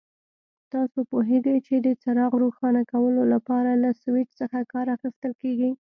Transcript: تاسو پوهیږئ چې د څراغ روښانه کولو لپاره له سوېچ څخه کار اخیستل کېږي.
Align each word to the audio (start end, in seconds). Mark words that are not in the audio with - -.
تاسو 0.73 0.99
پوهیږئ 1.11 1.57
چې 1.67 1.75
د 1.85 1.87
څراغ 2.01 2.31
روښانه 2.43 2.81
کولو 2.91 3.23
لپاره 3.33 3.71
له 3.83 3.89
سوېچ 4.01 4.29
څخه 4.39 4.59
کار 4.73 4.87
اخیستل 4.95 5.31
کېږي. 5.41 5.71